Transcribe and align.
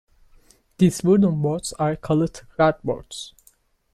These 0.79 1.03
wooden 1.03 1.43
boards 1.43 1.73
are 1.73 1.95
called 1.95 2.43
rat-boards. 2.57 3.35